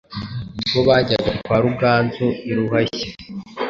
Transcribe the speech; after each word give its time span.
Ubwo 0.61 0.79
bajyaga 0.87 1.31
kwa 1.45 1.57
Ruganzu 1.65 2.27
i 2.51 2.53
Ruhashya, 2.57 3.07